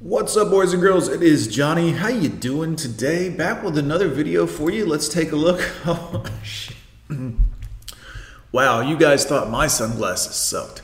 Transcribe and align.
What's 0.00 0.36
up 0.36 0.50
boys 0.50 0.72
and 0.72 0.80
girls? 0.80 1.08
It 1.08 1.24
is 1.24 1.48
Johnny. 1.48 1.90
How 1.90 2.06
you 2.06 2.28
doing 2.28 2.76
today? 2.76 3.28
Back 3.30 3.64
with 3.64 3.76
another 3.76 4.06
video 4.06 4.46
for 4.46 4.70
you. 4.70 4.86
Let's 4.86 5.08
take 5.08 5.32
a 5.32 5.36
look. 5.36 5.60
Oh, 7.10 7.34
wow, 8.52 8.80
you 8.80 8.96
guys 8.96 9.24
thought 9.24 9.50
my 9.50 9.66
sunglasses 9.66 10.36
sucked. 10.36 10.82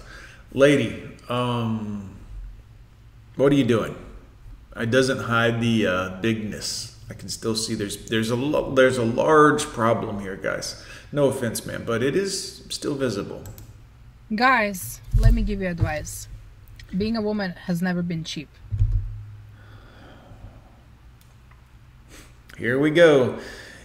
Lady, 0.53 1.09
um 1.29 2.17
what 3.37 3.53
are 3.53 3.55
you 3.55 3.63
doing? 3.63 3.95
It 4.75 4.91
doesn't 4.91 5.21
hide 5.21 5.61
the 5.61 5.87
uh, 5.87 6.09
bigness. 6.21 6.99
I 7.09 7.15
can 7.15 7.29
still 7.29 7.55
see 7.55 7.77
there's 7.77 8.09
there's 8.09 8.33
a 8.33 8.73
there's 8.75 8.99
a 8.99 9.05
large 9.05 9.63
problem 9.63 10.19
here, 10.19 10.37
guys. 10.37 10.85
No 11.13 11.27
offense, 11.27 11.65
man, 11.65 11.85
but 11.85 12.03
it 12.03 12.17
is 12.17 12.65
still 12.69 12.97
visible. 12.97 13.45
Guys, 14.35 15.01
let 15.17 15.33
me 15.33 15.43
give 15.43 15.63
you 15.63 15.69
advice. 15.69 16.27
Being 16.99 17.17
a 17.17 17.23
woman 17.23 17.53
has 17.67 17.81
never 17.81 18.03
been 18.03 18.25
cheap. 18.25 18.49
Here 22.59 22.79
we 22.79 22.91
go. 22.93 23.41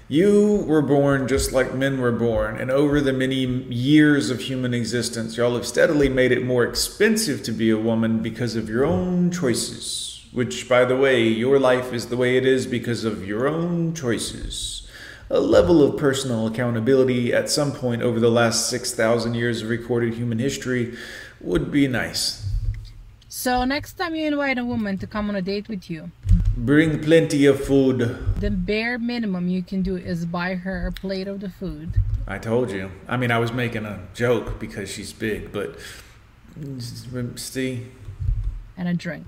You 0.07 0.63
were 0.67 0.83
born 0.83 1.27
just 1.27 1.51
like 1.51 1.73
men 1.73 1.99
were 1.99 2.11
born, 2.11 2.57
and 2.57 2.69
over 2.69 3.01
the 3.01 3.13
many 3.13 3.45
years 3.45 4.29
of 4.29 4.41
human 4.41 4.75
existence, 4.75 5.37
y'all 5.37 5.55
have 5.55 5.65
steadily 5.65 6.07
made 6.07 6.31
it 6.31 6.45
more 6.45 6.63
expensive 6.63 7.41
to 7.43 7.51
be 7.51 7.71
a 7.71 7.77
woman 7.77 8.21
because 8.21 8.55
of 8.55 8.69
your 8.69 8.85
own 8.85 9.31
choices. 9.31 10.23
Which, 10.31 10.69
by 10.69 10.85
the 10.85 10.95
way, 10.95 11.27
your 11.27 11.59
life 11.59 11.93
is 11.93 12.07
the 12.07 12.17
way 12.17 12.37
it 12.37 12.45
is 12.45 12.67
because 12.67 13.03
of 13.03 13.27
your 13.27 13.47
own 13.47 13.95
choices. 13.95 14.87
A 15.31 15.39
level 15.39 15.81
of 15.81 15.97
personal 15.97 16.45
accountability 16.45 17.33
at 17.33 17.49
some 17.49 17.71
point 17.71 18.03
over 18.03 18.19
the 18.19 18.29
last 18.29 18.69
6,000 18.69 19.33
years 19.33 19.63
of 19.63 19.69
recorded 19.69 20.13
human 20.13 20.37
history 20.37 20.95
would 21.41 21.71
be 21.71 21.87
nice. 21.87 22.47
So, 23.27 23.63
next 23.63 23.93
time 23.93 24.15
you 24.15 24.27
invite 24.27 24.59
a 24.59 24.65
woman 24.65 24.99
to 24.99 25.07
come 25.07 25.29
on 25.29 25.35
a 25.35 25.41
date 25.41 25.67
with 25.67 25.89
you, 25.89 26.11
Bring 26.59 27.01
plenty 27.01 27.45
of 27.45 27.63
food. 27.63 28.17
the 28.41 28.51
bare 28.51 28.99
minimum 28.99 29.47
you 29.47 29.63
can 29.63 29.81
do 29.81 29.95
is 29.95 30.25
buy 30.25 30.55
her 30.55 30.87
a 30.87 30.91
plate 30.91 31.25
of 31.25 31.39
the 31.39 31.49
food. 31.49 32.01
I 32.27 32.37
told 32.37 32.69
you. 32.69 32.91
I 33.07 33.15
mean, 33.15 33.31
I 33.31 33.39
was 33.39 33.53
making 33.53 33.85
a 33.85 34.01
joke 34.13 34.59
because 34.59 34.91
she's 34.91 35.13
big, 35.13 35.53
but 35.53 35.79
see, 37.37 37.87
and 38.75 38.89
a 38.89 38.93
drink. 38.93 39.25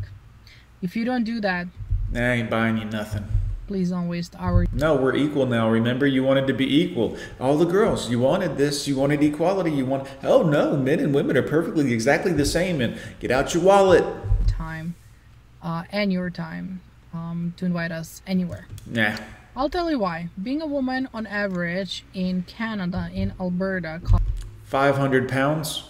If 0.82 0.98
you 0.98 1.06
don't 1.06 1.23
do 1.23 1.40
that, 1.40 1.68
I 2.14 2.20
ain't 2.20 2.50
buying 2.50 2.78
you 2.78 2.84
nothing. 2.86 3.23
please 3.66 3.92
don't 3.92 4.10
waste 4.10 4.36
our 4.38 4.66
No, 4.73 4.98
we're 4.98 5.16
equal 5.16 5.45
now. 5.45 5.70
Remember, 5.70 6.06
you 6.06 6.26
wanted 6.26 6.48
to 6.48 6.54
be 6.54 6.82
equal. 6.82 7.16
All 7.40 7.58
the 7.58 7.66
girls, 7.66 8.10
you 8.10 8.20
wanted 8.20 8.58
this. 8.58 8.90
You 8.90 8.98
wanted 8.98 9.23
equality. 9.23 9.72
You 9.72 9.86
want. 9.86 10.10
Oh 10.22 10.44
no, 10.44 10.76
men 10.76 11.00
and 11.00 11.16
women 11.16 11.38
are 11.38 11.48
perfectly 11.48 11.94
exactly 11.94 12.34
the 12.34 12.45
same. 12.45 12.82
And 12.82 13.00
get 13.22 13.32
out 13.32 13.54
your 13.54 13.64
wallet. 13.64 14.04
time 14.48 14.95
uh, 15.64 15.84
and 15.92 16.12
your 16.12 16.30
time 16.30 16.82
um, 17.14 17.54
to 17.58 17.66
invite 17.66 17.92
us 17.92 18.22
anywhere. 18.28 18.67
Nah. 18.86 19.17
I'll 19.56 19.70
tell 19.70 19.92
you 19.92 20.00
why. 20.00 20.30
Being 20.42 20.62
a 20.62 20.66
woman 20.66 21.09
on 21.14 21.28
average 21.28 22.06
in 22.14 22.44
Canada, 22.44 23.09
in 23.14 23.34
Alberta, 23.40 24.02
Five 24.64 24.95
hundred 24.95 25.28
pounds. 25.28 25.84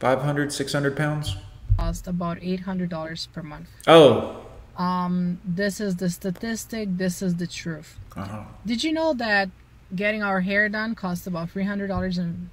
500, 0.00 0.52
600 0.52 0.96
pounds. 0.96 1.36
costs 1.76 2.06
about 2.06 2.38
$800 2.38 3.28
per 3.32 3.42
month. 3.42 3.68
Oh. 3.88 4.44
Um, 4.76 5.40
this 5.44 5.80
is 5.80 5.96
the 5.96 6.08
statistic, 6.08 6.88
this 6.98 7.20
is 7.20 7.34
the 7.36 7.48
truth. 7.48 7.96
Uh-huh. 8.16 8.44
Did 8.64 8.84
you 8.84 8.92
know 8.92 9.12
that 9.14 9.50
getting 9.94 10.22
our 10.22 10.40
hair 10.40 10.68
done 10.68 10.94
costs 10.94 11.26
about 11.26 11.52
$300 11.52 12.16
and 12.18 12.50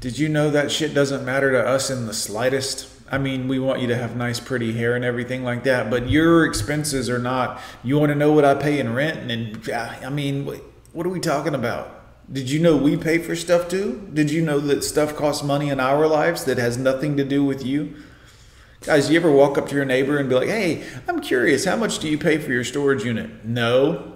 Did 0.00 0.16
you 0.18 0.28
know 0.28 0.48
that 0.50 0.70
shit 0.70 0.94
doesn't 0.94 1.24
matter 1.24 1.50
to 1.52 1.66
us 1.66 1.90
in 1.90 2.06
the 2.06 2.14
slightest? 2.14 2.88
I 3.08 3.18
mean, 3.18 3.46
we 3.46 3.58
want 3.58 3.80
you 3.80 3.86
to 3.88 3.96
have 3.96 4.16
nice, 4.16 4.40
pretty 4.40 4.72
hair 4.72 4.96
and 4.96 5.04
everything 5.04 5.44
like 5.44 5.62
that, 5.64 5.90
but 5.90 6.08
your 6.10 6.44
expenses 6.44 7.08
are 7.08 7.18
not. 7.18 7.60
You 7.84 7.98
want 7.98 8.10
to 8.10 8.16
know 8.16 8.32
what 8.32 8.44
I 8.44 8.54
pay 8.54 8.80
in 8.80 8.94
rent? 8.94 9.30
And 9.30 9.68
uh, 9.70 9.94
I 10.04 10.10
mean, 10.10 10.44
what 10.44 10.60
what 10.92 11.06
are 11.06 11.10
we 11.10 11.20
talking 11.20 11.54
about? 11.54 11.92
Did 12.32 12.50
you 12.50 12.58
know 12.58 12.76
we 12.76 12.96
pay 12.96 13.18
for 13.18 13.36
stuff 13.36 13.68
too? 13.68 14.08
Did 14.12 14.30
you 14.30 14.42
know 14.42 14.58
that 14.58 14.82
stuff 14.82 15.14
costs 15.14 15.44
money 15.44 15.68
in 15.68 15.78
our 15.78 16.08
lives 16.08 16.44
that 16.44 16.58
has 16.58 16.76
nothing 16.76 17.16
to 17.18 17.24
do 17.24 17.44
with 17.44 17.64
you? 17.64 17.94
Guys, 18.80 19.10
you 19.10 19.16
ever 19.16 19.30
walk 19.30 19.58
up 19.58 19.68
to 19.68 19.74
your 19.74 19.84
neighbor 19.84 20.18
and 20.18 20.28
be 20.28 20.34
like, 20.34 20.48
hey, 20.48 20.84
I'm 21.06 21.20
curious, 21.20 21.64
how 21.64 21.76
much 21.76 21.98
do 21.98 22.08
you 22.08 22.18
pay 22.18 22.38
for 22.38 22.50
your 22.50 22.64
storage 22.64 23.04
unit? 23.04 23.44
No. 23.44 24.15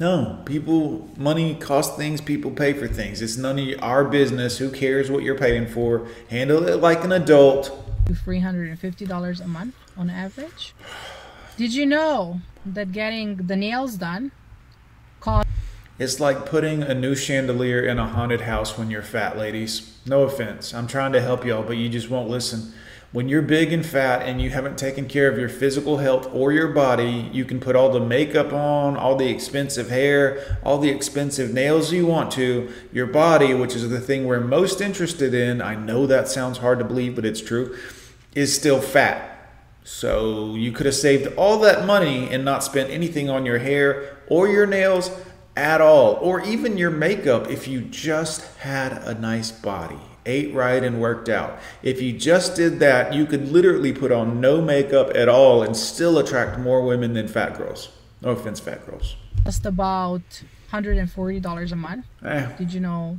No, 0.00 0.40
people, 0.44 1.10
money 1.16 1.56
costs 1.56 1.96
things, 1.96 2.20
people 2.20 2.52
pay 2.52 2.72
for 2.72 2.86
things. 2.86 3.20
It's 3.20 3.36
none 3.36 3.58
of 3.58 3.82
our 3.82 4.04
business. 4.04 4.58
Who 4.58 4.70
cares 4.70 5.10
what 5.10 5.24
you're 5.24 5.38
paying 5.38 5.66
for? 5.66 6.06
Handle 6.30 6.68
it 6.68 6.76
like 6.76 7.02
an 7.02 7.10
adult. 7.10 7.84
$350 8.06 9.40
a 9.40 9.48
month 9.48 9.74
on 9.96 10.08
average. 10.08 10.72
Did 11.56 11.74
you 11.74 11.84
know 11.84 12.40
that 12.64 12.92
getting 12.92 13.36
the 13.48 13.56
nails 13.56 13.96
done 13.96 14.30
costs 15.18 15.50
It's 15.98 16.20
like 16.20 16.46
putting 16.46 16.84
a 16.84 16.94
new 16.94 17.16
chandelier 17.16 17.82
in 17.82 17.98
a 17.98 18.06
haunted 18.06 18.42
house 18.42 18.78
when 18.78 18.92
you're 18.92 19.02
fat, 19.02 19.36
ladies. 19.36 19.98
No 20.06 20.22
offense. 20.22 20.72
I'm 20.72 20.86
trying 20.86 21.12
to 21.12 21.20
help 21.20 21.44
y'all, 21.44 21.64
but 21.64 21.76
you 21.76 21.88
just 21.88 22.08
won't 22.08 22.30
listen. 22.30 22.72
When 23.10 23.26
you're 23.26 23.40
big 23.40 23.72
and 23.72 23.86
fat 23.86 24.20
and 24.28 24.38
you 24.38 24.50
haven't 24.50 24.76
taken 24.76 25.08
care 25.08 25.30
of 25.30 25.38
your 25.38 25.48
physical 25.48 25.96
health 25.96 26.28
or 26.30 26.52
your 26.52 26.68
body, 26.68 27.30
you 27.32 27.46
can 27.46 27.58
put 27.58 27.74
all 27.74 27.90
the 27.90 28.00
makeup 28.00 28.52
on, 28.52 28.98
all 28.98 29.16
the 29.16 29.30
expensive 29.30 29.88
hair, 29.88 30.58
all 30.62 30.76
the 30.76 30.90
expensive 30.90 31.54
nails 31.54 31.90
you 31.90 32.04
want 32.04 32.30
to. 32.32 32.70
Your 32.92 33.06
body, 33.06 33.54
which 33.54 33.74
is 33.74 33.88
the 33.88 33.98
thing 34.00 34.26
we're 34.26 34.40
most 34.40 34.82
interested 34.82 35.32
in, 35.32 35.62
I 35.62 35.74
know 35.74 36.06
that 36.06 36.28
sounds 36.28 36.58
hard 36.58 36.80
to 36.80 36.84
believe, 36.84 37.14
but 37.14 37.24
it's 37.24 37.40
true, 37.40 37.74
is 38.34 38.54
still 38.54 38.78
fat. 38.78 39.36
So 39.84 40.54
you 40.54 40.70
could 40.70 40.84
have 40.84 40.94
saved 40.94 41.34
all 41.36 41.58
that 41.60 41.86
money 41.86 42.28
and 42.30 42.44
not 42.44 42.62
spent 42.62 42.90
anything 42.90 43.30
on 43.30 43.46
your 43.46 43.58
hair 43.58 44.18
or 44.26 44.48
your 44.48 44.66
nails 44.66 45.10
at 45.56 45.80
all, 45.80 46.18
or 46.20 46.44
even 46.44 46.76
your 46.76 46.90
makeup 46.90 47.50
if 47.50 47.66
you 47.66 47.80
just 47.80 48.58
had 48.58 48.92
a 49.04 49.14
nice 49.14 49.50
body, 49.50 49.98
ate 50.26 50.52
right 50.54 50.82
and 50.82 51.00
worked 51.00 51.28
out. 51.28 51.58
If 51.82 52.00
you 52.02 52.12
just 52.12 52.56
did 52.56 52.78
that, 52.80 53.12
you 53.14 53.26
could 53.26 53.50
literally 53.50 53.92
put 53.92 54.12
on 54.12 54.40
no 54.40 54.60
makeup 54.60 55.10
at 55.14 55.28
all 55.28 55.62
and 55.62 55.76
still 55.76 56.18
attract 56.18 56.58
more 56.58 56.84
women 56.84 57.14
than 57.14 57.28
fat 57.28 57.56
girls. 57.56 57.90
No 58.22 58.30
offense, 58.30 58.60
fat 58.60 58.84
girls. 58.86 59.16
Just 59.44 59.64
about 59.64 60.22
$140 60.72 61.72
a 61.72 61.76
month. 61.76 62.04
Eh, 62.24 62.46
Did 62.56 62.72
you 62.72 62.80
know 62.80 63.18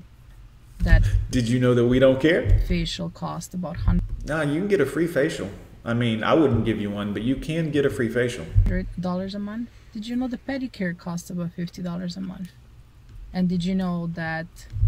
that 0.80 1.04
did 1.30 1.50
you 1.50 1.60
know 1.60 1.74
that 1.74 1.86
we 1.86 2.00
don't 2.00 2.22
care? 2.22 2.60
facial 2.68 3.10
cost 3.10 3.54
about 3.54 3.76
100 3.86 4.02
No, 4.28 4.42
you 4.42 4.60
can 4.62 4.68
get 4.70 4.80
a 4.82 4.86
free 4.86 5.08
facial. 5.08 5.50
I 5.84 5.94
mean, 5.94 6.24
I 6.24 6.34
wouldn't 6.34 6.66
give 6.66 6.80
you 6.80 6.90
one, 6.92 7.14
but 7.14 7.22
you 7.24 7.36
can 7.36 7.72
get 7.72 7.86
a 7.86 7.90
free 7.90 8.10
facial. 8.10 8.46
$100 8.66 9.36
a 9.36 9.40
month. 9.40 9.70
Did 9.94 10.08
you 10.08 10.16
know 10.16 10.28
the 10.28 10.38
pedicure 10.38 10.96
costs 10.98 11.30
about 11.32 11.52
fifty 11.54 11.82
dollars 11.82 12.16
a 12.16 12.22
month? 12.22 12.50
And 13.34 13.48
did 13.48 13.64
you 13.64 13.76
know 13.76 14.08
that 14.14 14.48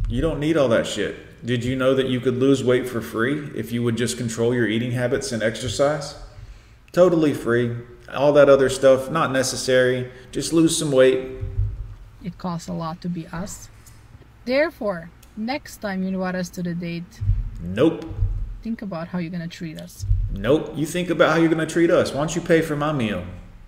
You 0.10 0.22
don't 0.22 0.40
need 0.40 0.58
all 0.58 0.68
that 0.70 0.88
shit. 0.88 1.46
Did 1.46 1.64
you 1.64 1.76
know 1.76 1.94
that 1.96 2.08
you 2.08 2.20
could 2.20 2.38
lose 2.38 2.64
weight 2.64 2.88
for 2.88 3.02
free 3.02 3.50
if 3.56 3.72
you 3.72 3.82
would 3.84 3.96
just 3.98 4.18
control 4.18 4.54
your 4.54 4.68
eating 4.68 4.92
habits 4.92 5.32
and 5.32 5.42
exercise? 5.42 6.16
Totally 6.92 7.34
free. 7.34 7.76
All 8.14 8.34
that 8.34 8.50
other 8.50 8.70
stuff, 8.70 9.10
not 9.10 9.32
necessary. 9.32 10.12
Just 10.32 10.54
lose 10.54 10.78
some 10.78 10.92
weight. 10.92 11.30
it 12.24 12.38
costs 12.38 12.68
a 12.68 12.74
lot 12.74 13.02
to 13.02 13.10
be 13.10 13.26
us? 13.28 13.70
Therefore, 14.46 15.10
next 15.38 15.78
time 15.78 16.04
you 16.04 16.10
invite 16.10 16.36
us 16.36 16.50
to 16.50 16.62
the 16.62 16.74
date, 16.76 17.22
Nope. 17.64 18.06
think 18.62 18.82
about 18.82 19.08
how 19.08 19.18
you're 19.20 19.32
gonna 19.32 19.48
treat 19.48 19.80
us. 19.80 20.06
Nope. 20.32 20.74
You 20.76 20.86
think 20.86 21.10
about 21.10 21.32
how 21.32 21.38
you're 21.40 21.50
going 21.54 21.66
to 21.68 21.72
treat 21.74 21.92
us. 21.92 22.12
Why 22.12 22.20
don't 22.22 22.34
you 22.36 22.42
pay 22.42 22.62
for 22.62 22.76
my 22.78 22.94
meal? 22.94 23.26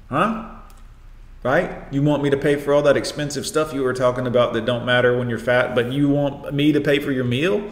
Huh? 0.10 0.50
Right? 1.44 1.70
You 1.92 2.02
want 2.02 2.24
me 2.24 2.30
to 2.30 2.38
pay 2.38 2.56
for 2.56 2.74
all 2.74 2.82
that 2.84 2.96
expensive 2.96 3.46
stuff 3.46 3.74
you 3.74 3.84
were 3.84 3.94
talking 3.94 4.26
about 4.26 4.54
that 4.54 4.66
don't 4.66 4.86
matter 4.86 5.18
when 5.18 5.30
you're 5.30 5.38
fat, 5.38 5.76
but 5.76 5.92
you 5.92 6.08
want 6.08 6.54
me 6.54 6.72
to 6.72 6.80
pay 6.80 7.00
for 7.00 7.12
your 7.12 7.26
meal? 7.26 7.70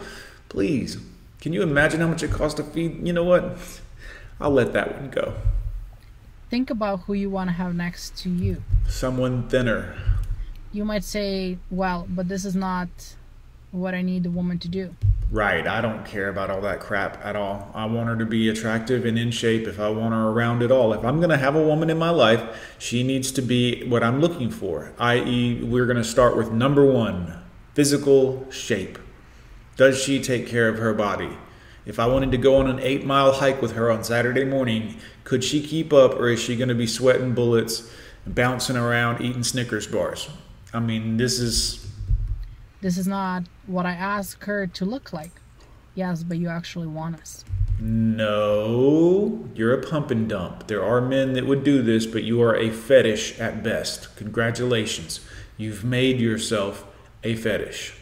Please. 0.50 0.98
Can 1.40 1.54
you 1.54 1.62
imagine 1.62 2.00
how 2.00 2.08
much 2.08 2.22
it 2.22 2.30
costs 2.30 2.56
to 2.58 2.64
feed? 2.64 3.06
You 3.06 3.14
know 3.14 3.24
what? 3.24 3.56
I'll 4.38 4.50
let 4.50 4.74
that 4.74 5.00
one 5.00 5.08
go. 5.08 5.34
Think 6.50 6.68
about 6.68 7.00
who 7.00 7.14
you 7.14 7.30
want 7.30 7.48
to 7.48 7.54
have 7.54 7.74
next 7.74 8.16
to 8.18 8.28
you. 8.28 8.62
Someone 8.86 9.48
thinner. 9.48 9.94
You 10.70 10.84
might 10.84 11.02
say, 11.02 11.58
"Well, 11.70 12.06
but 12.10 12.28
this 12.28 12.44
is 12.44 12.54
not 12.54 12.88
what 13.72 13.94
I 13.94 14.02
need 14.02 14.22
the 14.22 14.30
woman 14.30 14.58
to 14.60 14.68
do." 14.68 14.94
Right. 15.32 15.66
I 15.66 15.80
don't 15.80 16.04
care 16.04 16.28
about 16.28 16.50
all 16.50 16.60
that 16.60 16.80
crap 16.80 17.24
at 17.24 17.36
all. 17.36 17.70
I 17.74 17.86
want 17.86 18.10
her 18.10 18.16
to 18.16 18.26
be 18.26 18.50
attractive 18.50 19.06
and 19.06 19.18
in 19.18 19.30
shape 19.30 19.66
if 19.66 19.80
I 19.80 19.88
want 19.88 20.12
her 20.12 20.28
around 20.28 20.62
at 20.62 20.70
all. 20.70 20.92
If 20.92 21.02
I'm 21.06 21.16
going 21.16 21.30
to 21.30 21.38
have 21.38 21.56
a 21.56 21.62
woman 21.62 21.88
in 21.88 21.96
my 21.96 22.10
life, 22.10 22.74
she 22.78 23.02
needs 23.02 23.32
to 23.32 23.40
be 23.40 23.82
what 23.88 24.02
I'm 24.02 24.20
looking 24.20 24.50
for, 24.50 24.92
i.e., 24.98 25.62
we're 25.64 25.86
going 25.86 25.96
to 25.96 26.04
start 26.04 26.36
with 26.36 26.52
number 26.52 26.84
one 26.84 27.32
physical 27.72 28.46
shape. 28.50 28.98
Does 29.76 30.02
she 30.02 30.20
take 30.20 30.46
care 30.46 30.68
of 30.68 30.76
her 30.76 30.92
body? 30.92 31.38
If 31.86 31.98
I 31.98 32.06
wanted 32.06 32.30
to 32.32 32.36
go 32.36 32.56
on 32.56 32.68
an 32.68 32.78
eight 32.80 33.06
mile 33.06 33.32
hike 33.32 33.62
with 33.62 33.72
her 33.72 33.90
on 33.90 34.04
Saturday 34.04 34.44
morning, 34.44 34.96
could 35.24 35.42
she 35.42 35.66
keep 35.66 35.94
up 35.94 36.14
or 36.14 36.28
is 36.28 36.40
she 36.40 36.56
going 36.56 36.68
to 36.68 36.74
be 36.74 36.86
sweating 36.86 37.32
bullets 37.32 37.90
bouncing 38.26 38.76
around 38.76 39.22
eating 39.22 39.42
Snickers 39.42 39.86
bars? 39.86 40.28
I 40.74 40.80
mean, 40.80 41.16
this 41.16 41.40
is 41.40 41.90
This 42.82 42.98
is 42.98 43.06
not 43.06 43.44
what 43.66 43.86
I 43.86 43.92
asked 43.92 44.44
her 44.44 44.66
to 44.66 44.84
look 44.84 45.12
like. 45.12 45.40
Yes, 45.94 46.22
but 46.22 46.36
you 46.36 46.48
actually 46.48 46.88
want 46.88 47.18
us. 47.20 47.44
No, 47.80 49.48
you're 49.54 49.72
a 49.72 49.82
pump 49.82 50.10
and 50.10 50.28
dump. 50.28 50.66
There 50.66 50.82
are 50.84 51.00
men 51.00 51.32
that 51.34 51.46
would 51.46 51.62
do 51.64 51.80
this, 51.82 52.06
but 52.06 52.24
you 52.24 52.42
are 52.42 52.56
a 52.56 52.70
fetish 52.70 53.38
at 53.38 53.62
best. 53.62 54.14
Congratulations. 54.16 55.20
You've 55.56 55.84
made 55.84 56.20
yourself 56.20 56.84
a 57.22 57.34
fetish. 57.36 57.94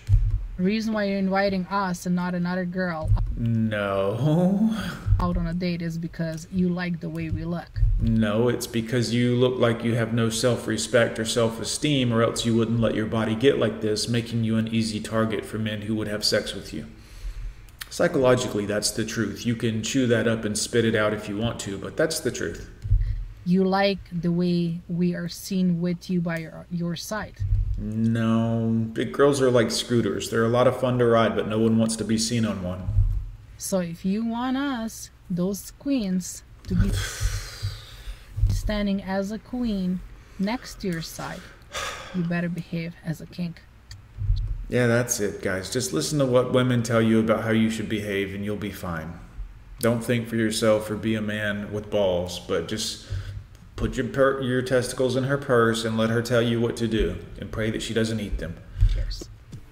reason 0.57 0.93
why 0.95 1.05
you're 1.05 1.19
inviting 1.19 1.67
us 1.67 2.07
and 2.07 2.15
not 2.15 2.35
another 2.35 2.65
girl 2.67 3.11
No. 3.37 4.77
out 5.21 5.37
on 5.37 5.47
a 5.47 5.55
date 5.55 5.83
is 5.83 5.99
because 5.99 6.49
you 6.51 6.69
like 6.69 7.01
the 7.01 7.09
way 7.09 7.31
we 7.31 7.45
look. 7.45 7.69
No, 8.01 8.49
it's 8.49 8.67
because 8.67 9.13
you 9.13 9.37
look 9.37 9.59
like 9.59 9.85
you 9.85 9.95
have 9.95 10.15
no 10.15 10.31
self 10.31 10.67
respect 10.67 11.19
or 11.19 11.25
self 11.25 11.61
esteem, 11.61 12.13
or 12.13 12.23
else 12.23 12.47
you 12.47 12.55
wouldn't 12.57 12.81
let 12.81 12.95
your 12.95 13.07
body 13.07 13.35
get 13.35 13.59
like 13.59 13.81
this, 13.81 14.09
making 14.09 14.45
you 14.45 14.57
an 14.57 14.69
easy 14.69 15.01
target 15.01 15.45
for 15.45 15.59
men 15.59 15.83
who 15.83 15.95
would 15.95 16.09
have 16.09 16.25
sex 16.25 16.55
with 16.55 16.73
you. 16.73 16.87
Psychologically, 17.91 18.67
that's 18.67 18.91
the 18.91 19.05
truth. 19.05 19.45
You 19.45 19.57
can 19.57 19.83
chew 19.83 20.07
that 20.07 20.27
up 20.27 20.45
and 20.45 20.57
spit 20.57 20.85
it 20.85 20.95
out 20.95 21.13
if 21.13 21.29
you 21.29 21.37
want 21.37 21.61
to, 21.61 21.77
but 21.77 21.97
that's 21.97 22.21
the 22.21 22.31
truth. 22.31 22.71
You 23.45 23.65
like 23.65 23.99
the 24.13 24.31
way 24.31 24.81
we 24.89 25.15
are 25.15 25.29
seen 25.29 25.81
with 25.81 26.09
you 26.09 26.21
by 26.21 26.39
your, 26.39 26.67
your 26.71 26.95
side. 26.95 27.39
No, 27.79 28.87
big 28.93 29.13
girls 29.13 29.41
are 29.41 29.51
like 29.51 29.71
scooters. 29.71 30.31
They're 30.31 30.45
a 30.45 30.49
lot 30.49 30.69
of 30.69 30.79
fun 30.79 30.99
to 30.99 31.07
ride, 31.07 31.35
but 31.35 31.49
no 31.49 31.59
one 31.59 31.79
wants 31.79 31.97
to 31.97 32.05
be 32.05 32.19
seen 32.19 32.45
on 32.45 32.63
one. 32.63 33.00
So 33.61 33.81
if 33.81 34.07
you 34.07 34.25
want 34.25 34.57
us, 34.57 35.11
those 35.29 35.73
queens, 35.73 36.43
to 36.67 36.75
be 36.75 36.91
standing 38.49 39.03
as 39.03 39.33
a 39.33 39.39
queen 39.39 40.01
next 40.39 40.81
to 40.81 40.89
your 40.89 41.03
side, 41.03 41.43
you 42.15 42.23
better 42.23 42.49
behave 42.49 42.95
as 43.05 43.21
a 43.21 43.27
king. 43.27 43.57
Yeah, 44.71 44.87
that's 44.87 45.21
it, 45.21 45.43
guys. 45.43 45.69
Just 45.69 45.93
listen 45.93 46.19
to 46.21 46.25
what 46.25 46.55
women 46.55 46.83
tell 46.83 47.03
you 47.03 47.21
about 47.21 47.45
how 47.45 47.51
you 47.51 47.69
should 47.69 47.91
behave 47.91 48.35
and 48.35 48.47
you'll 48.47 48.57
be 48.57 48.71
fine. 48.71 49.21
Don't 49.81 50.03
think 50.03 50.27
for 50.27 50.37
yourself 50.37 50.91
or 50.91 50.97
be 50.97 51.15
a 51.15 51.21
man 51.21 51.71
with 51.71 51.91
balls, 51.91 52.39
but 52.39 52.67
just 52.67 53.07
put 53.77 53.95
your 53.95 54.09
per- 54.09 54.41
your 54.41 54.63
testicles 54.63 55.17
in 55.17 55.25
her 55.25 55.37
purse 55.37 55.85
and 55.85 55.99
let 55.99 56.09
her 56.09 56.23
tell 56.23 56.41
you 56.41 56.63
what 56.63 56.79
to 56.79 56.89
do 56.89 57.17
and 57.39 57.53
pray 57.53 57.71
that 57.71 57.83
she 57.83 57.93
doesn't 57.93 58.21
eat 58.21 58.39
them. 58.39 58.57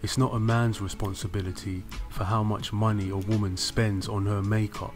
It's 0.03 0.17
not 0.17 0.35
a 0.35 0.39
man's 0.39 0.81
responsibility 0.81 1.83
for 2.11 2.25
how 2.25 2.43
much 2.43 2.73
money 2.73 3.11
a 3.11 3.17
woman 3.17 3.57
spends 3.57 4.09
on 4.09 4.27
her 4.27 4.43
makeup. 4.43 4.95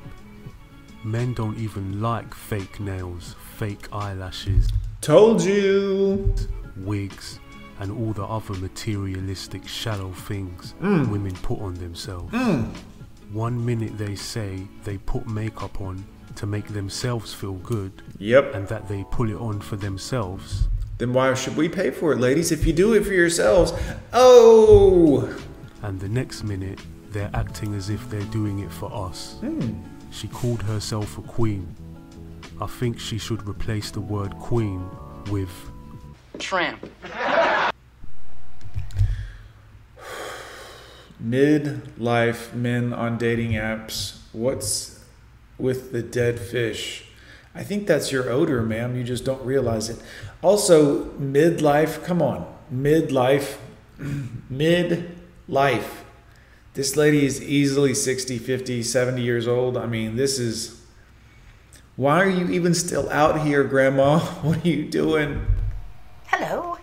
Men 1.04 1.34
don't 1.34 1.58
even 1.58 2.00
like 2.00 2.32
fake 2.34 2.78
nails, 2.78 3.34
fake 3.56 3.88
eyelashes, 3.92 4.68
Told 5.00 5.42
you. 5.42 6.32
wigs, 6.76 7.40
and 7.80 7.90
all 7.90 8.12
the 8.12 8.24
other 8.24 8.54
materialistic, 8.54 9.66
shallow 9.66 10.12
things 10.12 10.74
mm. 10.80 11.08
women 11.10 11.34
put 11.42 11.58
on 11.60 11.74
themselves. 11.74 12.32
Mm. 12.32 12.72
One 13.32 13.64
minute 13.64 13.98
they 13.98 14.14
say 14.14 14.68
they 14.84 14.98
put 14.98 15.26
makeup 15.26 15.80
on 15.80 16.04
to 16.36 16.46
make 16.46 16.68
themselves 16.68 17.34
feel 17.34 17.54
good 17.54 18.02
Yep. 18.18 18.54
and 18.54 18.68
that 18.68 18.86
they 18.88 19.04
pull 19.10 19.28
it 19.28 19.36
on 19.40 19.58
for 19.60 19.74
themselves. 19.76 20.68
Then 21.02 21.12
why 21.12 21.34
should 21.34 21.56
we 21.56 21.68
pay 21.68 21.90
for 21.90 22.12
it, 22.12 22.20
ladies? 22.20 22.52
If 22.52 22.64
you 22.64 22.72
do 22.72 22.94
it 22.94 23.04
for 23.04 23.12
yourselves, 23.12 23.72
oh, 24.12 25.36
And 25.82 25.98
the 25.98 26.08
next 26.08 26.44
minute 26.44 26.78
they're 27.10 27.28
acting 27.34 27.74
as 27.74 27.90
if 27.90 28.08
they're 28.08 28.20
doing 28.30 28.60
it 28.60 28.70
for 28.70 28.88
us. 28.94 29.34
Hmm. 29.40 29.82
She 30.12 30.28
called 30.28 30.62
herself 30.62 31.18
a 31.18 31.22
queen. 31.22 31.74
I 32.60 32.66
think 32.68 33.00
she 33.00 33.18
should 33.18 33.48
replace 33.48 33.90
the 33.90 34.00
word 34.00 34.38
queen 34.38 34.88
with 35.28 35.50
Tramp. 36.38 36.88
midlife 41.20 42.54
men 42.54 42.92
on 42.92 43.18
dating 43.18 43.54
apps. 43.54 44.20
What's 44.30 45.04
with 45.58 45.90
the 45.90 46.02
dead 46.02 46.38
fish? 46.38 47.08
I 47.54 47.62
think 47.62 47.86
that's 47.86 48.10
your 48.10 48.30
odor, 48.30 48.62
ma'am. 48.62 48.96
You 48.96 49.04
just 49.04 49.24
don't 49.24 49.44
realize 49.44 49.90
it. 49.90 49.98
Also, 50.40 51.04
midlife, 51.12 52.02
come 52.02 52.22
on. 52.22 52.46
Midlife. 52.72 53.56
midlife. 53.98 55.90
This 56.74 56.96
lady 56.96 57.26
is 57.26 57.42
easily 57.42 57.92
60, 57.92 58.38
50, 58.38 58.82
70 58.82 59.22
years 59.22 59.46
old. 59.46 59.76
I 59.76 59.86
mean, 59.86 60.16
this 60.16 60.38
is. 60.38 60.80
Why 61.96 62.22
are 62.22 62.28
you 62.28 62.48
even 62.48 62.72
still 62.72 63.10
out 63.10 63.42
here, 63.42 63.64
Grandma? 63.64 64.18
What 64.42 64.64
are 64.64 64.68
you 64.68 64.88
doing? 64.88 65.44
Hello. 66.28 66.78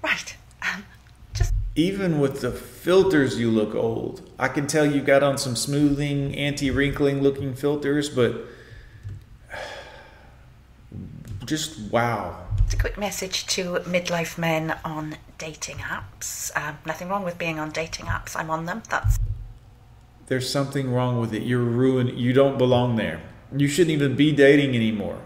Right. 0.00 0.36
Um, 0.62 0.84
just 1.34 1.52
Even 1.74 2.20
with 2.20 2.40
the 2.40 2.52
filters, 2.52 3.40
you 3.40 3.50
look 3.50 3.74
old. 3.74 4.30
I 4.38 4.46
can 4.46 4.68
tell 4.68 4.86
you 4.86 5.00
got 5.00 5.24
on 5.24 5.36
some 5.36 5.56
smoothing, 5.56 6.36
anti 6.36 6.70
wrinkling 6.70 7.20
looking 7.20 7.54
filters, 7.54 8.08
but 8.08 8.44
just 11.50 11.80
wow. 11.90 12.46
It's 12.64 12.74
a 12.74 12.78
quick 12.78 12.96
message 12.96 13.44
to 13.48 13.80
midlife 13.80 14.38
men 14.38 14.78
on 14.84 15.16
dating 15.36 15.78
apps. 15.78 16.56
Um, 16.56 16.78
nothing 16.86 17.08
wrong 17.08 17.24
with 17.24 17.38
being 17.38 17.58
on 17.58 17.72
dating 17.72 18.06
apps. 18.06 18.36
I'm 18.36 18.50
on 18.50 18.66
them. 18.66 18.82
That's 18.88 19.18
There's 20.28 20.48
something 20.48 20.92
wrong 20.92 21.20
with 21.20 21.34
it. 21.34 21.42
You're 21.42 21.58
ruined. 21.58 22.16
You 22.18 22.32
don't 22.32 22.56
belong 22.56 22.94
there. 22.94 23.20
You 23.54 23.66
shouldn't 23.66 23.90
even 23.90 24.14
be 24.14 24.30
dating 24.30 24.76
anymore. 24.76 25.18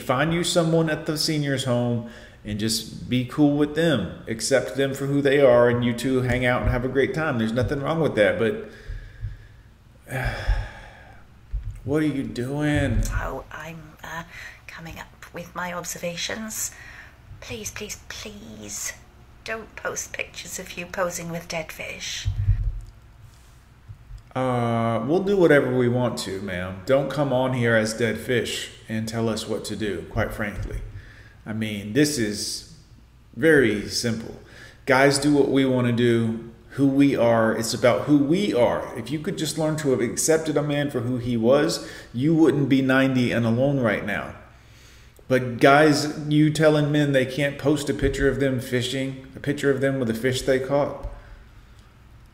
Find 0.00 0.34
you 0.34 0.44
someone 0.44 0.90
at 0.90 1.06
the 1.06 1.16
senior's 1.16 1.64
home 1.64 2.10
and 2.44 2.60
just 2.60 3.08
be 3.08 3.24
cool 3.24 3.56
with 3.56 3.74
them. 3.74 4.22
Accept 4.28 4.76
them 4.76 4.92
for 4.92 5.06
who 5.06 5.22
they 5.22 5.40
are, 5.40 5.70
and 5.70 5.82
you 5.82 5.94
two 5.94 6.20
hang 6.20 6.44
out 6.44 6.60
and 6.60 6.70
have 6.70 6.84
a 6.84 6.88
great 6.88 7.14
time. 7.14 7.38
There's 7.38 7.52
nothing 7.52 7.80
wrong 7.80 8.00
with 8.00 8.14
that, 8.16 8.38
but. 8.38 8.68
What 11.88 12.02
are 12.02 12.06
you 12.06 12.22
doing? 12.22 13.00
how 13.06 13.46
I'm 13.50 13.94
uh, 14.04 14.24
coming 14.66 14.98
up 14.98 15.24
with 15.32 15.54
my 15.54 15.72
observations. 15.72 16.70
Please, 17.40 17.70
please, 17.70 17.98
please 18.10 18.92
don't 19.42 19.74
post 19.74 20.12
pictures 20.12 20.58
of 20.58 20.76
you 20.76 20.84
posing 20.84 21.30
with 21.30 21.48
dead 21.48 21.72
fish. 21.72 22.28
Uh, 24.36 25.02
we'll 25.06 25.22
do 25.22 25.38
whatever 25.38 25.74
we 25.74 25.88
want 25.88 26.18
to, 26.18 26.42
ma'am. 26.42 26.82
Don't 26.84 27.10
come 27.10 27.32
on 27.32 27.54
here 27.54 27.74
as 27.74 27.94
dead 27.94 28.18
fish 28.18 28.70
and 28.86 29.08
tell 29.08 29.26
us 29.26 29.48
what 29.48 29.64
to 29.64 29.74
do, 29.74 30.04
quite 30.10 30.34
frankly. 30.34 30.80
I 31.46 31.54
mean, 31.54 31.94
this 31.94 32.18
is 32.18 32.76
very 33.34 33.88
simple. 33.88 34.34
Guys 34.84 35.18
do 35.18 35.32
what 35.32 35.48
we 35.48 35.64
want 35.64 35.86
to 35.86 35.94
do, 35.94 36.50
who 36.78 36.86
we 36.86 37.16
are. 37.16 37.56
It's 37.56 37.74
about 37.74 38.02
who 38.02 38.18
we 38.18 38.54
are. 38.54 38.96
If 38.96 39.10
you 39.10 39.18
could 39.18 39.36
just 39.36 39.58
learn 39.58 39.74
to 39.78 39.90
have 39.90 40.00
accepted 40.00 40.56
a 40.56 40.62
man 40.62 40.92
for 40.92 41.00
who 41.00 41.18
he 41.18 41.36
was, 41.36 41.90
you 42.14 42.32
wouldn't 42.36 42.68
be 42.68 42.82
90 42.82 43.32
and 43.32 43.44
alone 43.44 43.80
right 43.80 44.06
now. 44.06 44.36
But 45.26 45.58
guys, 45.58 46.16
you 46.28 46.52
telling 46.52 46.92
men 46.92 47.10
they 47.10 47.26
can't 47.26 47.58
post 47.58 47.90
a 47.90 47.94
picture 47.94 48.28
of 48.28 48.38
them 48.38 48.60
fishing, 48.60 49.26
a 49.34 49.40
picture 49.40 49.72
of 49.72 49.80
them 49.80 49.98
with 49.98 50.08
a 50.08 50.14
fish 50.14 50.42
they 50.42 50.60
caught, 50.60 51.08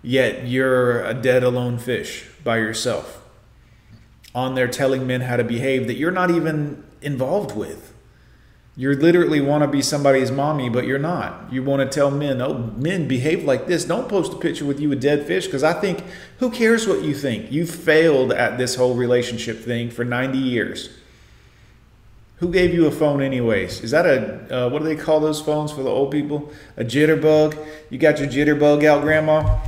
yet 0.02 0.46
you're 0.46 1.02
a 1.02 1.14
dead 1.14 1.42
alone 1.42 1.78
fish 1.78 2.28
by 2.44 2.58
yourself 2.58 3.22
on 4.34 4.54
there 4.54 4.68
telling 4.68 5.06
men 5.06 5.22
how 5.22 5.38
to 5.38 5.44
behave 5.44 5.86
that 5.86 5.94
you're 5.94 6.10
not 6.10 6.30
even 6.30 6.84
involved 7.00 7.56
with. 7.56 7.93
You 8.76 8.92
literally 8.92 9.40
want 9.40 9.62
to 9.62 9.68
be 9.68 9.82
somebody's 9.82 10.32
mommy, 10.32 10.68
but 10.68 10.84
you're 10.84 10.98
not. 10.98 11.52
You 11.52 11.62
want 11.62 11.80
to 11.80 11.94
tell 11.94 12.10
men, 12.10 12.42
oh, 12.42 12.72
men 12.76 13.06
behave 13.06 13.44
like 13.44 13.68
this. 13.68 13.84
Don't 13.84 14.08
post 14.08 14.32
a 14.32 14.36
picture 14.36 14.64
with 14.64 14.80
you 14.80 14.90
a 14.90 14.96
dead 14.96 15.26
fish 15.26 15.46
because 15.46 15.62
I 15.62 15.74
think, 15.74 16.02
who 16.38 16.50
cares 16.50 16.88
what 16.88 17.02
you 17.02 17.14
think? 17.14 17.52
You've 17.52 17.70
failed 17.70 18.32
at 18.32 18.58
this 18.58 18.74
whole 18.74 18.94
relationship 18.94 19.60
thing 19.60 19.90
for 19.90 20.04
90 20.04 20.38
years. 20.38 20.88
Who 22.38 22.50
gave 22.50 22.74
you 22.74 22.86
a 22.86 22.90
phone, 22.90 23.22
anyways? 23.22 23.80
Is 23.80 23.92
that 23.92 24.06
a, 24.06 24.66
uh, 24.66 24.68
what 24.68 24.80
do 24.80 24.86
they 24.86 24.96
call 24.96 25.20
those 25.20 25.40
phones 25.40 25.70
for 25.70 25.84
the 25.84 25.88
old 25.88 26.10
people? 26.10 26.52
A 26.76 26.82
jitterbug? 26.82 27.56
You 27.90 27.98
got 27.98 28.18
your 28.18 28.28
jitterbug 28.28 28.84
out, 28.84 29.02
Grandma? 29.02 29.60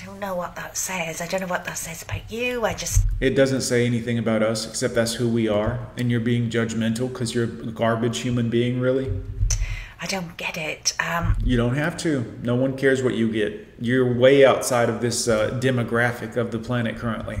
I 0.00 0.06
don't 0.06 0.20
know 0.20 0.34
what 0.34 0.54
that 0.56 0.76
says. 0.76 1.20
I 1.20 1.26
don't 1.26 1.40
know 1.40 1.46
what 1.46 1.64
that 1.64 1.78
says 1.78 2.02
about 2.02 2.30
you. 2.30 2.64
I 2.64 2.74
just. 2.74 3.04
It 3.20 3.30
doesn't 3.30 3.62
say 3.62 3.86
anything 3.86 4.18
about 4.18 4.42
us 4.42 4.68
except 4.68 4.94
that's 4.94 5.14
who 5.14 5.28
we 5.28 5.48
are, 5.48 5.88
and 5.96 6.10
you're 6.10 6.20
being 6.20 6.50
judgmental 6.50 7.08
because 7.08 7.34
you're 7.34 7.44
a 7.44 7.72
garbage 7.72 8.18
human 8.18 8.48
being, 8.50 8.80
really? 8.80 9.10
I 10.00 10.06
don't 10.06 10.36
get 10.36 10.56
it. 10.56 10.94
Um, 11.00 11.36
You 11.42 11.56
don't 11.56 11.74
have 11.74 11.96
to. 11.98 12.38
No 12.42 12.54
one 12.54 12.76
cares 12.76 13.02
what 13.02 13.14
you 13.14 13.32
get. 13.32 13.74
You're 13.80 14.12
way 14.12 14.44
outside 14.44 14.88
of 14.88 15.00
this 15.00 15.26
uh, 15.26 15.58
demographic 15.60 16.36
of 16.36 16.52
the 16.52 16.58
planet 16.58 16.96
currently. 16.96 17.40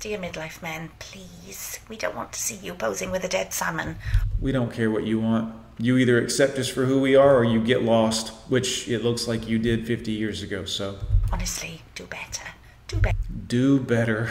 dear 0.00 0.18
midlife 0.18 0.60
men, 0.62 0.90
please. 0.98 1.80
We 1.88 1.96
don't 1.96 2.14
want 2.14 2.32
to 2.32 2.38
see 2.38 2.56
you 2.56 2.74
posing 2.74 3.10
with 3.10 3.24
a 3.24 3.28
dead 3.28 3.54
salmon. 3.54 3.96
We 4.38 4.52
don't 4.52 4.70
care 4.70 4.90
what 4.90 5.04
you 5.04 5.20
want. 5.20 5.54
You 5.78 5.96
either 5.96 6.18
accept 6.18 6.58
us 6.58 6.68
for 6.68 6.84
who 6.84 7.00
we 7.00 7.16
are 7.16 7.36
or 7.36 7.44
you 7.44 7.64
get 7.64 7.82
lost, 7.82 8.28
which 8.50 8.86
it 8.88 9.02
looks 9.02 9.26
like 9.26 9.48
you 9.48 9.58
did 9.58 9.86
50 9.86 10.12
years 10.12 10.42
ago, 10.42 10.64
so 10.66 10.98
Honestly, 11.34 11.82
do 11.96 12.06
better. 12.06 12.44
Do 12.86 12.96
better. 12.98 13.18
do 13.48 13.80
better. 13.80 14.30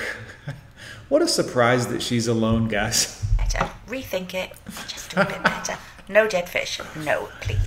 what 1.09 1.21
a 1.21 1.27
surprise 1.27 1.87
that 1.87 2.01
she's 2.01 2.29
alone, 2.29 2.69
guys. 2.69 3.25
better. 3.37 3.69
Rethink 3.87 4.33
it. 4.33 4.53
Just 4.87 5.13
do 5.13 5.19
a 5.19 5.25
bit 5.25 5.43
better. 5.43 5.77
No 6.07 6.29
dead 6.29 6.47
fish. 6.47 6.79
No, 7.03 7.27
please. 7.41 7.59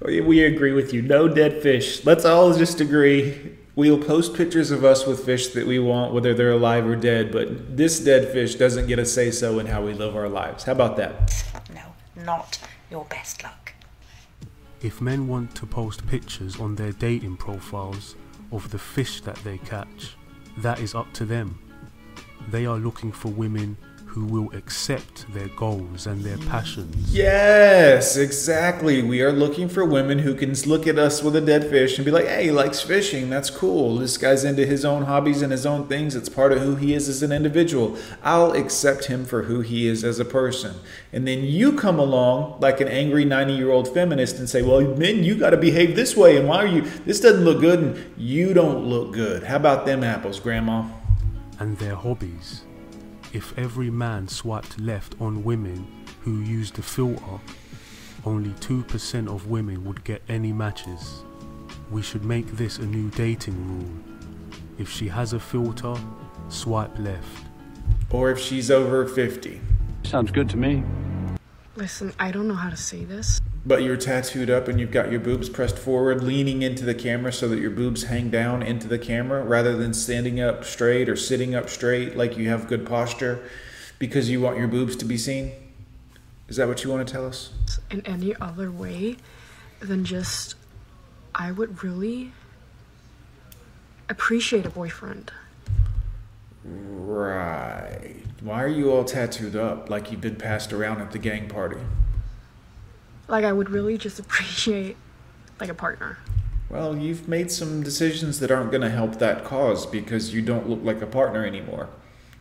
We 0.00 0.42
agree 0.42 0.72
with 0.72 0.94
you. 0.94 1.02
No 1.02 1.28
dead 1.28 1.62
fish. 1.62 2.06
Let's 2.06 2.24
all 2.24 2.54
just 2.54 2.80
agree. 2.80 3.58
We'll 3.74 4.02
post 4.02 4.32
pictures 4.32 4.70
of 4.70 4.86
us 4.86 5.06
with 5.06 5.22
fish 5.22 5.48
that 5.48 5.66
we 5.66 5.78
want, 5.78 6.14
whether 6.14 6.32
they're 6.32 6.52
alive 6.52 6.86
or 6.86 6.96
dead, 6.96 7.30
but 7.30 7.76
this 7.76 8.00
dead 8.00 8.32
fish 8.32 8.54
doesn't 8.54 8.86
get 8.86 8.98
a 8.98 9.04
say 9.04 9.30
so 9.30 9.58
in 9.58 9.66
how 9.66 9.84
we 9.84 9.92
live 9.92 10.16
our 10.16 10.30
lives. 10.30 10.64
How 10.64 10.72
about 10.72 10.96
that? 10.96 11.44
No, 11.74 11.92
not 12.24 12.58
your 12.90 13.04
best 13.04 13.42
luck. 13.42 13.74
If 14.80 15.02
men 15.02 15.28
want 15.28 15.54
to 15.56 15.66
post 15.66 16.06
pictures 16.06 16.58
on 16.58 16.76
their 16.76 16.92
dating 16.92 17.36
profiles 17.36 18.14
of 18.52 18.70
the 18.70 18.78
fish 18.78 19.20
that 19.22 19.36
they 19.36 19.58
catch, 19.58 20.16
that 20.58 20.80
is 20.80 20.94
up 20.94 21.12
to 21.14 21.24
them. 21.24 21.58
They 22.50 22.66
are 22.66 22.78
looking 22.78 23.12
for 23.12 23.28
women 23.28 23.76
who 24.08 24.24
will 24.24 24.50
accept 24.56 25.32
their 25.34 25.48
goals 25.48 26.06
and 26.06 26.24
their 26.24 26.38
passions. 26.38 27.14
Yes, 27.14 28.16
exactly. 28.16 29.02
We 29.02 29.22
are 29.22 29.30
looking 29.30 29.68
for 29.68 29.84
women 29.84 30.18
who 30.20 30.34
can 30.34 30.54
look 30.66 30.86
at 30.86 30.98
us 30.98 31.22
with 31.22 31.36
a 31.36 31.40
dead 31.40 31.68
fish 31.68 31.98
and 31.98 32.04
be 32.04 32.10
like, 32.10 32.26
hey, 32.26 32.44
he 32.44 32.50
likes 32.50 32.80
fishing. 32.80 33.28
That's 33.28 33.50
cool. 33.50 33.96
This 33.98 34.16
guy's 34.16 34.44
into 34.44 34.64
his 34.64 34.84
own 34.84 35.04
hobbies 35.04 35.42
and 35.42 35.52
his 35.52 35.66
own 35.66 35.86
things. 35.86 36.16
It's 36.16 36.28
part 36.30 36.52
of 36.52 36.62
who 36.62 36.76
he 36.76 36.94
is 36.94 37.08
as 37.08 37.22
an 37.22 37.32
individual. 37.32 37.96
I'll 38.22 38.52
accept 38.52 39.04
him 39.04 39.24
for 39.26 39.42
who 39.42 39.60
he 39.60 39.86
is 39.86 40.04
as 40.04 40.18
a 40.18 40.24
person. 40.24 40.76
And 41.12 41.28
then 41.28 41.44
you 41.44 41.74
come 41.74 41.98
along 41.98 42.60
like 42.60 42.80
an 42.80 42.88
angry 42.88 43.24
90 43.26 43.52
year 43.52 43.70
old 43.70 43.92
feminist 43.92 44.38
and 44.38 44.48
say, 44.48 44.62
well, 44.62 44.80
men, 44.80 45.22
you 45.22 45.36
got 45.36 45.50
to 45.50 45.58
behave 45.58 45.94
this 45.94 46.16
way. 46.16 46.36
And 46.38 46.48
why 46.48 46.64
are 46.64 46.66
you? 46.66 46.82
This 47.04 47.20
doesn't 47.20 47.44
look 47.44 47.60
good. 47.60 47.78
And 47.80 48.14
you 48.16 48.54
don't 48.54 48.86
look 48.86 49.12
good. 49.12 49.44
How 49.44 49.56
about 49.56 49.84
them 49.84 50.02
apples, 50.02 50.40
Grandma? 50.40 50.86
And 51.60 51.76
their 51.78 51.94
hobbies. 51.94 52.62
If 53.32 53.56
every 53.58 53.90
man 53.90 54.26
swiped 54.26 54.80
left 54.80 55.14
on 55.20 55.44
women 55.44 55.86
who 56.22 56.40
used 56.40 56.78
a 56.78 56.82
filter, 56.82 57.38
only 58.24 58.50
2% 58.50 59.28
of 59.28 59.48
women 59.48 59.84
would 59.84 60.02
get 60.02 60.22
any 60.30 60.50
matches. 60.50 61.24
We 61.90 62.00
should 62.00 62.24
make 62.24 62.46
this 62.52 62.78
a 62.78 62.86
new 62.86 63.10
dating 63.10 63.56
rule. 63.68 64.18
If 64.78 64.90
she 64.90 65.08
has 65.08 65.34
a 65.34 65.40
filter, 65.40 65.94
swipe 66.48 66.98
left. 66.98 67.44
Or 68.10 68.30
if 68.30 68.38
she's 68.38 68.70
over 68.70 69.06
50. 69.06 69.60
Sounds 70.04 70.30
good 70.30 70.48
to 70.50 70.56
me. 70.56 70.82
Listen, 71.76 72.14
I 72.18 72.30
don't 72.30 72.48
know 72.48 72.54
how 72.54 72.70
to 72.70 72.76
say 72.76 73.04
this. 73.04 73.40
But 73.68 73.82
you're 73.82 73.98
tattooed 73.98 74.48
up 74.48 74.66
and 74.66 74.80
you've 74.80 74.90
got 74.90 75.10
your 75.10 75.20
boobs 75.20 75.50
pressed 75.50 75.78
forward, 75.78 76.24
leaning 76.24 76.62
into 76.62 76.86
the 76.86 76.94
camera 76.94 77.30
so 77.30 77.48
that 77.48 77.60
your 77.60 77.70
boobs 77.70 78.04
hang 78.04 78.30
down 78.30 78.62
into 78.62 78.88
the 78.88 78.98
camera 78.98 79.44
rather 79.44 79.76
than 79.76 79.92
standing 79.92 80.40
up 80.40 80.64
straight 80.64 81.06
or 81.06 81.16
sitting 81.16 81.54
up 81.54 81.68
straight 81.68 82.16
like 82.16 82.38
you 82.38 82.48
have 82.48 82.66
good 82.66 82.86
posture 82.86 83.46
because 83.98 84.30
you 84.30 84.40
want 84.40 84.56
your 84.56 84.68
boobs 84.68 84.96
to 84.96 85.04
be 85.04 85.18
seen? 85.18 85.52
Is 86.48 86.56
that 86.56 86.66
what 86.66 86.82
you 86.82 86.88
want 86.90 87.06
to 87.06 87.12
tell 87.12 87.26
us? 87.26 87.50
In 87.90 88.00
any 88.06 88.34
other 88.36 88.70
way 88.70 89.18
than 89.80 90.02
just, 90.06 90.54
I 91.34 91.52
would 91.52 91.84
really 91.84 92.32
appreciate 94.08 94.64
a 94.64 94.70
boyfriend. 94.70 95.30
Right. 96.64 98.16
Why 98.40 98.64
are 98.64 98.68
you 98.68 98.90
all 98.92 99.04
tattooed 99.04 99.56
up 99.56 99.90
like 99.90 100.10
you've 100.10 100.22
been 100.22 100.36
passed 100.36 100.72
around 100.72 101.02
at 101.02 101.12
the 101.12 101.18
gang 101.18 101.48
party? 101.48 101.80
Like, 103.28 103.44
I 103.44 103.52
would 103.52 103.70
really 103.70 103.98
just 103.98 104.18
appreciate, 104.24 104.96
like, 105.60 105.68
a 105.68 105.74
partner. 105.74 106.18
Well, 106.70 106.98
you've 106.98 107.28
made 107.28 107.50
some 107.50 107.82
decisions 107.82 108.40
that 108.40 108.50
aren't 108.50 108.70
going 108.70 108.82
to 108.82 108.90
help 108.90 109.18
that 109.20 109.44
cause 109.44 109.86
because 109.86 110.34
you 110.34 110.42
don't 110.42 110.68
look 110.68 110.80
like 110.82 111.00
a 111.00 111.06
partner 111.06 111.46
anymore. 111.46 111.88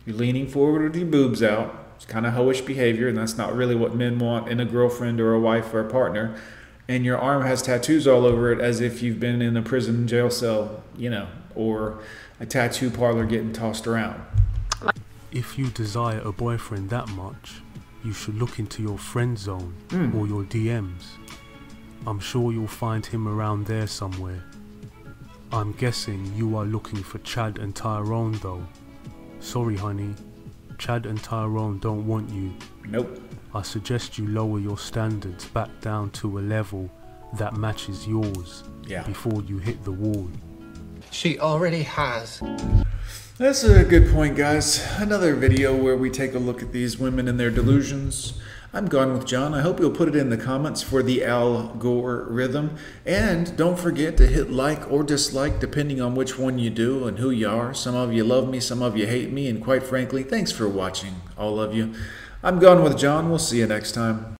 You're 0.06 0.18
leaning 0.18 0.48
forward 0.48 0.84
with 0.84 0.96
your 0.96 1.06
boobs 1.06 1.42
out. 1.42 1.86
It's 1.96 2.06
kind 2.06 2.26
of 2.26 2.34
hoish 2.34 2.66
behavior, 2.66 3.08
and 3.08 3.18
that's 3.18 3.38
not 3.38 3.56
really 3.56 3.76
what 3.76 3.96
men 3.96 4.20
want 4.20 4.50
in 4.50 4.60
a 4.60 4.66
girlfriend 4.66 5.22
or 5.22 5.34
a 5.34 5.40
wife 5.40 5.74
or 5.74 5.80
a 5.80 5.90
partner. 5.90 6.38
And 6.90 7.04
your 7.06 7.18
arm 7.18 7.44
has 7.44 7.62
tattoos 7.62 8.08
all 8.08 8.26
over 8.26 8.52
it 8.52 8.60
as 8.60 8.82
if 8.82 9.02
you've 9.02 9.20
been 9.20 9.42
in 9.42 9.58
a 9.58 9.62
prison 9.62 10.08
jail 10.08 10.30
cell, 10.30 10.84
you 10.98 11.10
know, 11.10 11.28
or 11.56 12.00
a 12.40 12.46
tattoo 12.46 12.90
parlor 12.90 13.26
getting 13.26 13.52
tossed 13.52 13.88
around. 13.88 14.22
If 15.32 15.58
you 15.58 15.68
desire 15.68 16.22
a 16.22 16.32
boyfriend 16.32 16.90
that 16.90 17.10
much, 17.10 17.62
you 18.08 18.14
should 18.14 18.36
look 18.36 18.58
into 18.58 18.82
your 18.82 18.98
friend 18.98 19.38
zone 19.38 19.76
hmm. 19.90 20.18
or 20.18 20.28
your 20.28 20.44
DMs. 20.44 21.04
I'm 22.06 22.20
sure 22.20 22.54
you'll 22.54 22.66
find 22.66 23.06
him 23.06 23.28
around 23.28 23.66
there 23.66 23.86
somewhere. 23.86 24.42
I'm 25.52 25.74
guessing 25.74 26.34
you 26.34 26.56
are 26.56 26.64
looking 26.64 27.04
for 27.04 27.18
Chad 27.20 27.58
and 27.58 27.76
Tyrone 27.76 28.40
though. 28.42 28.66
Sorry, 29.42 29.76
honey. 29.76 30.16
Chad 30.78 31.06
and 31.06 31.22
Tyrone 31.22 31.80
don't 31.80 32.08
want 32.08 32.30
you. 32.30 32.54
Nope. 32.88 33.22
I 33.54 33.62
suggest 33.62 34.18
you 34.18 34.26
lower 34.28 34.60
your 34.60 34.78
standards 34.78 35.46
back 35.46 35.70
down 35.82 36.12
to 36.12 36.40
a 36.40 36.42
level 36.42 36.90
that 37.34 37.58
matches 37.58 38.08
yours 38.08 38.64
Yeah. 38.86 39.04
before 39.04 39.42
you 39.44 39.58
hit 39.58 39.84
the 39.84 39.92
wall. 39.92 40.30
She 41.12 41.40
already 41.40 41.84
has. 41.84 42.42
That's 43.40 43.64
a 43.64 43.84
good 43.84 44.12
point, 44.12 44.36
guys. 44.36 44.84
Another 44.98 45.36
video 45.36 45.76
where 45.76 45.96
we 45.96 46.10
take 46.10 46.34
a 46.34 46.40
look 46.40 46.64
at 46.64 46.72
these 46.72 46.98
women 46.98 47.28
and 47.28 47.40
their 47.40 47.52
delusions. 47.52 48.34
I'm 48.74 48.88
Gone 48.88 49.14
with 49.14 49.28
John. 49.28 49.54
I 49.54 49.62
hope 49.62 49.80
you'll 49.80 49.92
put 49.92 50.08
it 50.08 50.16
in 50.16 50.32
the 50.32 50.38
comments 50.38 50.82
for 50.82 51.04
the 51.04 51.24
Al 51.24 51.68
Gore 51.76 52.26
rhythm. 52.30 52.78
And 53.06 53.56
don't 53.56 53.78
forget 53.78 54.18
to 54.18 54.26
hit 54.26 54.50
like 54.50 54.92
or 54.92 55.04
dislike 55.04 55.60
depending 55.60 56.02
on 56.02 56.16
which 56.16 56.40
one 56.40 56.58
you 56.58 56.72
do 56.72 57.06
and 57.06 57.20
who 57.20 57.30
you 57.30 57.48
are. 57.48 57.76
Some 57.76 57.94
of 57.94 58.12
you 58.12 58.24
love 58.24 58.50
me, 58.50 58.60
some 58.60 58.82
of 58.82 58.98
you 58.98 59.06
hate 59.06 59.32
me, 59.32 59.48
and 59.48 59.64
quite 59.64 59.84
frankly, 59.84 60.24
thanks 60.24 60.52
for 60.52 60.68
watching, 60.68 61.22
all 61.38 61.60
of 61.62 61.76
you. 61.76 61.94
I'm 62.42 62.58
Gone 62.58 62.82
with 62.82 62.98
John. 62.98 63.30
We'll 63.30 63.38
see 63.38 63.60
you 63.60 63.68
next 63.68 63.92
time. 63.92 64.36